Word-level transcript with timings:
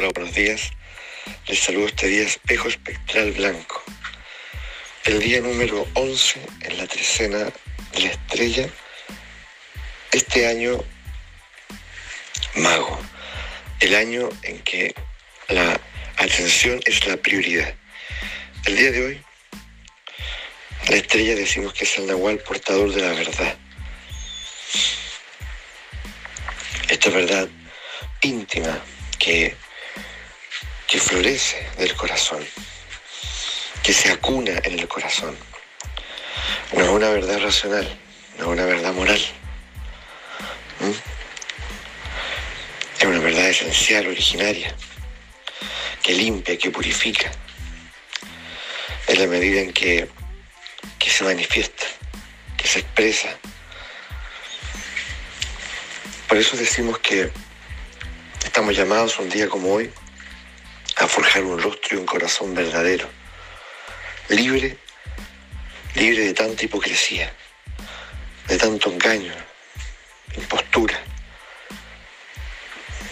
Hola, 0.00 0.10
buenos 0.14 0.32
días. 0.32 0.70
Les 1.48 1.58
saludo 1.58 1.88
este 1.88 2.06
día 2.06 2.22
espejo 2.22 2.68
espectral 2.68 3.32
blanco. 3.32 3.82
El 5.02 5.18
día 5.18 5.40
número 5.40 5.88
11 5.94 6.40
en 6.60 6.78
la 6.78 6.86
trecena 6.86 7.38
de 7.38 8.00
la 8.02 8.10
estrella. 8.10 8.68
Este 10.12 10.46
año 10.46 10.84
mago. 12.54 12.96
El 13.80 13.96
año 13.96 14.28
en 14.44 14.60
que 14.60 14.94
la 15.48 15.80
atención 16.16 16.80
es 16.86 17.04
la 17.08 17.16
prioridad. 17.16 17.74
El 18.66 18.76
día 18.76 18.92
de 18.92 19.04
hoy, 19.04 19.24
la 20.90 20.94
estrella 20.94 21.34
decimos 21.34 21.72
que 21.72 21.82
es 21.82 21.98
el 21.98 22.06
nahual 22.06 22.38
portador 22.38 22.94
de 22.94 23.02
la 23.02 23.14
verdad. 23.14 23.56
Esta 26.88 27.10
verdad 27.10 27.48
íntima 28.22 28.80
que, 29.18 29.56
que 30.88 30.98
florece 30.98 31.68
del 31.76 31.94
corazón, 31.94 32.44
que 33.82 33.92
se 33.92 34.10
acuna 34.10 34.52
en 34.64 34.78
el 34.78 34.88
corazón. 34.88 35.36
No 36.72 36.82
es 36.82 36.88
una 36.88 37.10
verdad 37.10 37.38
racional, 37.40 37.86
no 38.38 38.44
es 38.44 38.50
una 38.50 38.64
verdad 38.64 38.92
moral. 38.94 39.22
Es 42.98 43.04
una 43.04 43.18
verdad 43.20 43.48
esencial, 43.48 44.06
originaria, 44.06 44.74
que 46.02 46.14
limpia, 46.14 46.56
que 46.56 46.70
purifica, 46.70 47.30
en 49.06 49.20
la 49.20 49.26
medida 49.26 49.60
en 49.60 49.72
que, 49.72 50.08
que 50.98 51.10
se 51.10 51.22
manifiesta, 51.22 51.84
que 52.56 52.66
se 52.66 52.80
expresa. 52.80 53.28
Por 56.26 56.38
eso 56.38 56.56
decimos 56.56 56.98
que 56.98 57.30
Estamos 58.58 58.76
llamados 58.76 59.18
un 59.20 59.28
día 59.28 59.48
como 59.48 59.72
hoy 59.72 59.88
a 60.98 61.06
forjar 61.06 61.44
un 61.44 61.60
rostro 61.60 61.96
y 61.96 62.00
un 62.00 62.06
corazón 62.06 62.54
verdadero, 62.54 63.08
libre, 64.28 64.76
libre 65.94 66.24
de 66.24 66.34
tanta 66.34 66.64
hipocresía, 66.64 67.32
de 68.48 68.58
tanto 68.58 68.90
engaño, 68.90 69.32
impostura, 70.36 70.98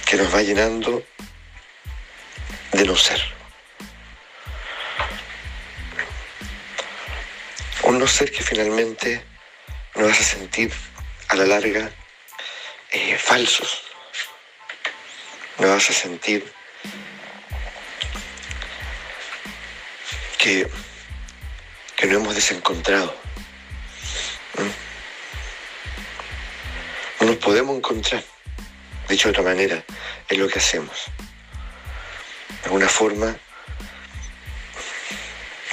que 0.04 0.16
nos 0.16 0.34
va 0.34 0.42
llenando 0.42 1.04
de 2.72 2.84
no 2.84 2.96
ser. 2.96 3.22
Un 7.84 8.00
no 8.00 8.08
ser 8.08 8.32
que 8.32 8.42
finalmente 8.42 9.24
nos 9.94 10.10
hace 10.10 10.24
sentir 10.24 10.72
a 11.28 11.36
la 11.36 11.46
larga 11.46 11.88
eh, 12.90 13.16
falsos, 13.16 13.82
vas 15.58 15.90
a 15.90 15.92
sentir 15.92 16.55
que, 20.46 20.70
que 21.96 22.06
no 22.06 22.18
hemos 22.18 22.36
desencontrado. 22.36 23.12
¿no? 27.18 27.26
nos 27.26 27.36
podemos 27.38 27.76
encontrar, 27.76 28.22
dicho 29.08 29.26
de 29.26 29.32
otra 29.32 29.42
manera, 29.42 29.84
en 30.28 30.38
lo 30.38 30.46
que 30.46 30.60
hacemos. 30.60 31.06
De 32.62 32.66
alguna 32.66 32.88
forma, 32.88 33.36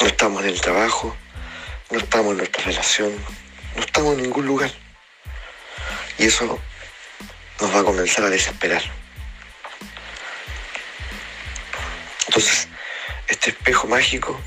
no 0.01 0.07
estamos 0.07 0.41
en 0.41 0.49
el 0.49 0.59
trabajo, 0.59 1.15
no 1.91 1.99
estamos 1.99 2.31
en 2.31 2.37
nuestra 2.37 2.63
relación, 2.63 3.13
no 3.75 3.81
estamos 3.81 4.15
en 4.15 4.23
ningún 4.23 4.47
lugar. 4.47 4.71
Y 6.17 6.25
eso 6.25 6.59
nos 7.61 7.75
va 7.75 7.81
a 7.81 7.83
comenzar 7.83 8.23
a 8.25 8.29
desesperar. 8.31 8.81
Entonces, 12.25 12.67
este 13.27 13.51
espejo 13.51 13.87
mágico 13.87 14.41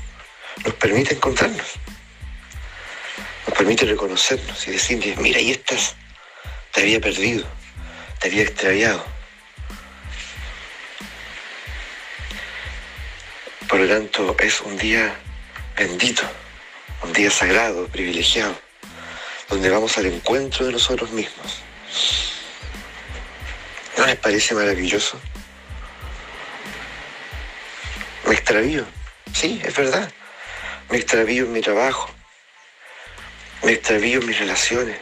nos 0.63 0.73
permite 0.75 1.15
encontrarnos, 1.15 1.67
nos 3.47 3.57
permite 3.57 3.85
reconocernos 3.85 4.67
y 4.67 4.71
decir, 4.71 5.15
mira, 5.17 5.39
ahí 5.39 5.51
estás, 5.51 5.95
te 6.73 6.81
había 6.81 6.99
perdido, 6.99 7.45
te 8.19 8.27
había 8.27 8.43
extraviado. 8.43 9.03
Por 13.67 13.81
lo 13.81 13.87
tanto, 13.87 14.35
es 14.39 14.61
un 14.61 14.77
día 14.77 15.13
bendito, 15.75 16.23
un 17.03 17.13
día 17.13 17.29
sagrado, 17.29 17.87
privilegiado, 17.87 18.57
donde 19.49 19.69
vamos 19.69 19.97
al 19.97 20.07
encuentro 20.07 20.65
de 20.65 20.71
nosotros 20.71 21.11
mismos. 21.11 21.61
¿No 23.97 24.05
les 24.05 24.15
parece 24.15 24.55
maravilloso? 24.55 25.19
Me 28.25 28.33
extravío, 28.33 28.85
sí, 29.33 29.61
es 29.63 29.75
verdad. 29.75 30.11
Me 30.89 30.97
extravío 30.97 31.43
en 31.43 31.51
mi 31.51 31.61
trabajo. 31.61 32.09
Me 33.63 33.73
extravío 33.73 34.21
en 34.21 34.27
mis 34.27 34.39
relaciones. 34.39 34.97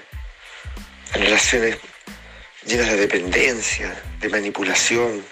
En 1.13 1.21
relaciones 1.21 1.77
llenas 2.65 2.87
de 2.87 2.97
dependencia, 2.97 4.03
de 4.19 4.29
manipulación, 4.29 5.23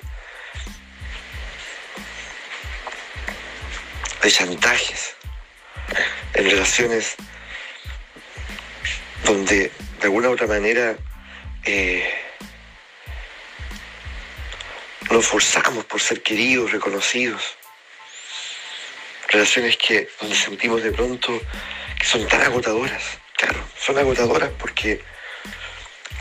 de 4.21 4.31
chantajes. 4.31 5.15
En 6.35 6.49
relaciones 6.49 7.15
donde 9.25 9.71
de 9.99 10.03
alguna 10.03 10.29
u 10.29 10.33
otra 10.33 10.47
manera 10.47 10.95
eh, 11.65 12.13
nos 15.09 15.25
forzamos 15.25 15.85
por 15.85 15.99
ser 15.99 16.21
queridos, 16.21 16.71
reconocidos 16.71 17.57
relaciones 19.33 19.77
que 19.77 20.07
donde 20.21 20.35
sentimos 20.35 20.83
de 20.83 20.91
pronto 20.91 21.41
que 21.99 22.05
son 22.05 22.25
tan 22.27 22.41
agotadoras. 22.41 23.03
Claro, 23.35 23.67
son 23.77 23.97
agotadoras 23.97 24.51
porque 24.59 25.01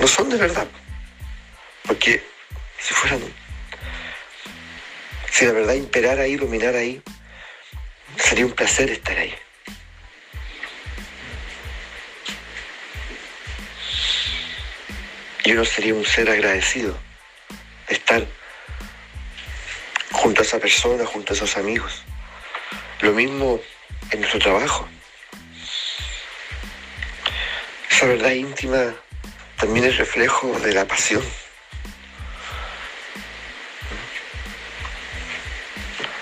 no 0.00 0.08
son 0.08 0.30
de 0.30 0.38
verdad. 0.38 0.66
Porque 1.86 2.24
si 2.78 2.94
fueran, 2.94 3.20
si 5.30 5.44
la 5.44 5.52
verdad 5.52 5.74
imperara 5.74 6.22
ahí, 6.22 6.36
dominara 6.36 6.78
ahí, 6.78 7.02
sería 8.16 8.46
un 8.46 8.52
placer 8.52 8.90
estar 8.90 9.18
ahí. 9.18 9.34
Y 15.44 15.52
uno 15.52 15.64
sería 15.64 15.94
un 15.94 16.06
ser 16.06 16.30
agradecido 16.30 16.96
de 17.88 17.94
estar 17.94 18.26
junto 20.12 20.40
a 20.40 20.44
esa 20.44 20.58
persona, 20.58 21.04
junto 21.04 21.32
a 21.32 21.36
esos 21.36 21.56
amigos. 21.56 22.04
Lo 23.02 23.10
mismo 23.12 23.60
en 24.12 24.20
nuestro 24.20 24.38
trabajo. 24.38 24.88
Esa 27.90 28.06
verdad 28.06 28.30
íntima 28.30 28.94
también 29.56 29.86
es 29.86 29.96
reflejo 29.96 30.56
de 30.60 30.72
la 30.72 30.86
pasión. 30.86 31.20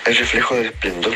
Es 0.07 0.17
reflejo 0.17 0.55
del 0.55 0.65
esplendor. 0.65 1.15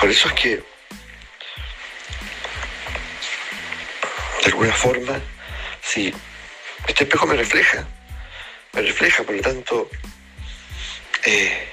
Por 0.00 0.10
eso 0.10 0.26
es 0.26 0.34
que, 0.34 0.56
de 4.40 4.46
alguna 4.46 4.72
forma, 4.72 5.20
si 5.80 6.12
este 6.88 7.04
espejo 7.04 7.24
me 7.24 7.36
refleja, 7.36 7.86
me 8.72 8.82
refleja, 8.82 9.22
por 9.22 9.36
lo 9.36 9.40
tanto, 9.40 9.88
eh, 11.24 11.68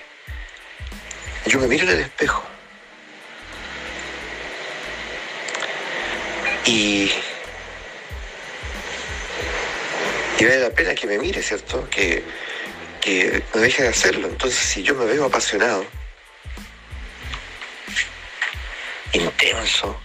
yo 1.45 1.59
me 1.59 1.67
miro 1.67 1.83
en 1.83 1.89
el 1.91 1.99
espejo 2.01 2.43
y, 6.65 7.11
y 10.39 10.43
vale 10.43 10.59
la 10.59 10.69
pena 10.69 10.95
que 10.95 11.07
me 11.07 11.17
mire, 11.17 11.41
¿cierto? 11.41 11.89
Que, 11.89 12.23
que 13.01 13.43
no 13.53 13.61
deje 13.61 13.83
de 13.83 13.89
hacerlo. 13.89 14.27
Entonces, 14.27 14.59
si 14.59 14.83
yo 14.83 14.95
me 14.95 15.05
veo 15.05 15.25
apasionado, 15.25 15.85
intenso, 19.13 19.99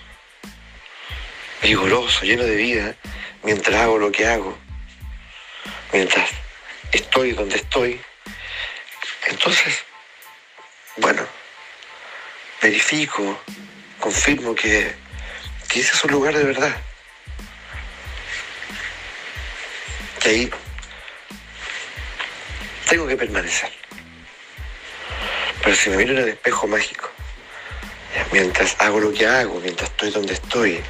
vigoroso, 1.63 2.25
lleno 2.25 2.45
de 2.45 2.57
vida, 2.57 2.97
mientras 3.43 3.77
hago 3.83 3.99
lo 3.99 4.11
que 4.11 4.27
hago, 4.27 4.57
mientras 5.93 6.31
estoy 6.93 7.33
donde 7.33 7.57
estoy, 7.57 8.01
entonces, 9.27 9.85
bueno, 10.97 11.27
verifico, 12.63 13.39
confirmo 14.01 14.55
que, 14.55 14.95
ese 15.71 15.95
es 15.95 16.05
un 16.05 16.13
lugar 16.13 16.35
de 16.35 16.45
verdad. 16.45 16.75
Que 20.21 20.29
ahí 20.29 20.51
tengo 22.89 23.07
que 23.07 23.17
permanecer. 23.17 23.71
Pero 25.63 25.77
si 25.77 25.91
me 25.91 25.97
miro 25.99 26.13
en 26.13 26.19
el 26.19 26.29
espejo 26.29 26.67
mágico, 26.67 27.11
mientras 28.33 28.77
hago 28.79 29.01
lo 29.01 29.13
que 29.13 29.27
hago, 29.27 29.61
mientras 29.61 29.91
estoy 29.91 30.11
donde 30.11 30.35
estoy, 30.35 30.83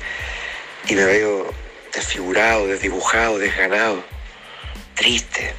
y 0.89 0.95
me 0.95 1.05
veo 1.05 1.53
desfigurado, 1.93 2.67
desdibujado, 2.67 3.39
desganado, 3.39 4.05
triste, 4.95 5.55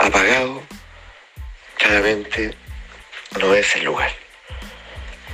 apagado, 0.00 0.62
claramente 1.76 2.54
no 3.38 3.54
es 3.54 3.76
el 3.76 3.84
lugar. 3.84 4.10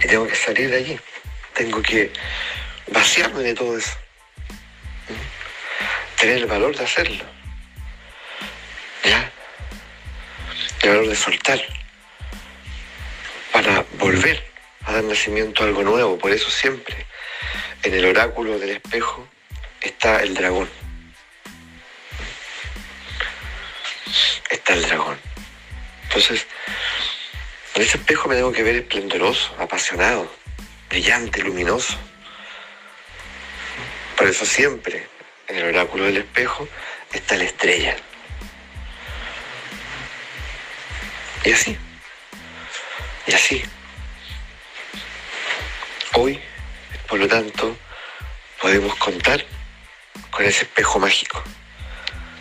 Y 0.02 0.08
tengo 0.08 0.26
que 0.26 0.34
salir 0.34 0.70
de 0.70 0.76
allí. 0.76 1.00
Tengo 1.54 1.80
que 1.80 2.12
vaciarme 2.88 3.42
de 3.42 3.54
todo 3.54 3.78
eso. 3.78 3.96
Tener 6.18 6.38
el 6.38 6.46
valor 6.46 6.76
de 6.76 6.84
hacerlo. 6.84 7.24
¿Ya? 9.04 9.30
El 10.82 10.88
valor 10.90 11.08
de 11.08 11.16
soltar. 11.16 11.60
Para 13.52 13.84
volver 13.98 14.44
a 14.84 14.92
dar 14.92 15.04
nacimiento 15.04 15.62
a 15.62 15.66
algo 15.66 15.82
nuevo. 15.82 16.18
Por 16.18 16.32
eso 16.32 16.50
siempre 16.50 17.06
en 17.82 17.94
el 17.94 18.04
oráculo 18.04 18.58
del 18.58 18.70
espejo 18.70 19.26
está 19.80 20.22
el 20.22 20.34
dragón. 20.34 20.68
Está 24.50 24.74
el 24.74 24.82
dragón. 24.82 25.18
Entonces, 26.04 26.46
en 27.74 27.82
ese 27.82 27.98
espejo 27.98 28.28
me 28.28 28.36
tengo 28.36 28.52
que 28.52 28.62
ver 28.62 28.76
esplendoroso, 28.76 29.54
apasionado, 29.58 30.32
brillante, 30.88 31.42
luminoso. 31.42 31.96
Por 34.16 34.26
eso 34.26 34.46
siempre 34.46 35.08
en 35.48 35.56
el 35.56 35.74
oráculo 35.74 36.04
del 36.04 36.18
espejo 36.18 36.68
está 37.12 37.36
la 37.36 37.44
estrella. 37.44 37.96
Y 41.44 41.52
así. 41.52 41.76
Y 43.26 43.34
así. 43.34 43.62
Hoy, 46.14 46.40
por 47.08 47.18
lo 47.18 47.28
tanto, 47.28 47.76
podemos 48.60 48.94
contar 48.96 49.44
con 50.30 50.44
ese 50.44 50.62
espejo 50.64 50.98
mágico, 50.98 51.42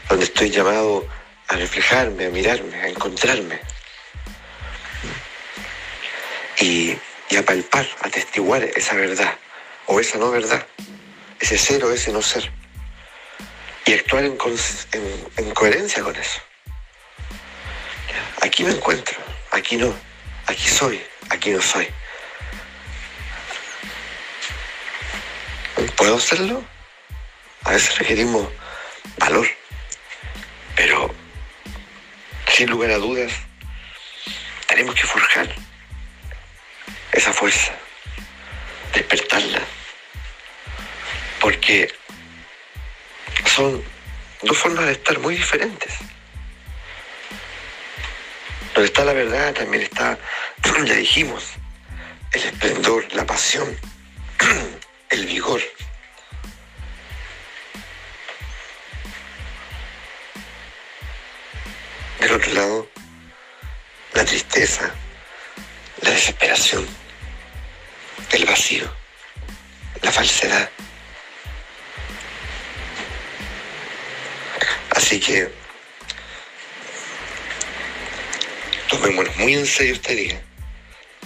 donde 0.10 0.25
estoy 0.25 0.50
llamado 0.50 1.07
a 1.47 1.56
reflejarme, 1.56 2.25
a 2.25 2.30
mirarme, 2.30 2.75
a 2.81 2.88
encontrarme 2.88 3.59
y, 6.59 6.97
a 7.38 7.42
palpar, 7.44 7.86
a 8.01 8.09
testiguar 8.09 8.63
esa 8.63 8.95
verdad 8.95 9.38
o 9.88 10.00
esa 10.00 10.18
no 10.18 10.31
verdad, 10.31 10.65
ese 11.39 11.57
ser 11.57 11.83
o 11.83 11.92
ese 11.92 12.12
no 12.12 12.21
ser, 12.21 12.50
y 13.86 13.94
actuar 13.94 14.24
en, 14.24 14.38
en 15.38 15.51
coherencia 15.53 16.01
con 16.01 16.15
eso. 16.15 16.42
Aquí 18.42 18.63
me 18.63 18.71
encuentro, 18.71 19.18
aquí 19.51 19.75
no, 19.75 19.94
aquí 20.47 20.68
soy, 20.68 21.01
aquí 21.30 21.51
no 21.51 21.62
soy. 21.62 21.88
¿Puedo 25.97 26.18
hacerlo? 26.18 26.63
A 27.63 27.71
veces 27.71 27.97
requerimos 27.97 28.47
valor, 29.18 29.47
sin 32.56 32.69
lugar 32.69 32.90
a 32.92 32.98
dudas 32.98 33.34
tenemos 34.68 34.96
que 34.96 35.04
forjar 35.04 35.54
esa 37.12 37.34
fuerza, 37.34 37.74
despertarla, 38.94 39.60
porque 41.42 41.94
son 43.46 43.84
dos 44.42 44.57
formas 44.57 44.86
de 44.86 44.94
estar 44.94 45.19
muy 45.19 45.36
diferentes. 45.36 45.96
Donde 48.74 48.88
está 48.88 49.04
la 49.04 49.12
verdad 49.12 49.54
también 49.54 49.84
está, 49.84 50.18
ya 50.63 50.94
dijimos, 50.94 51.44
el 52.31 52.42
esplendor, 52.42 53.06
la 53.13 53.25
pasión, 53.25 53.68
el 55.10 55.25
vigor. 55.25 55.62
Lado, 62.53 62.89
la 64.13 64.25
tristeza, 64.25 64.94
la 66.01 66.12
desesperación 66.12 66.86
el 68.31 68.45
vacío, 68.45 68.92
la 70.01 70.12
falsedad. 70.12 70.69
Así 74.89 75.19
que 75.19 75.51
tomémonos 78.89 79.36
muy 79.38 79.53
en 79.53 79.65
serio 79.65 79.94
este 79.94 80.15
día 80.15 80.42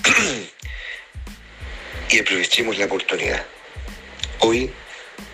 y 2.10 2.20
aprovechemos 2.20 2.78
la 2.78 2.86
oportunidad. 2.86 3.46
Hoy 4.40 4.72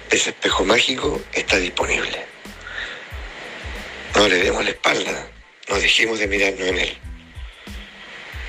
ese 0.10 0.30
espejo 0.30 0.64
mágico 0.64 1.22
está 1.34 1.58
disponible. 1.58 2.26
No 4.16 4.28
le 4.28 4.38
demos 4.38 4.64
la 4.64 4.72
espalda, 4.72 5.28
no 5.70 5.80
dejemos 5.80 6.20
de 6.20 6.28
mirarnos 6.28 6.68
en 6.68 6.78
él. 6.78 6.98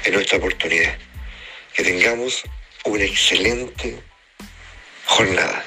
Es 0.04 0.12
nuestra 0.12 0.38
oportunidad. 0.38 0.96
Que 1.74 1.82
tengamos 1.82 2.42
una 2.84 3.04
excelente 3.04 4.00
jornada. 5.06 5.64